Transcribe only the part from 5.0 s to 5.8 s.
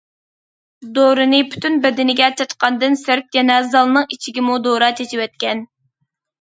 چېچىۋەتكەن.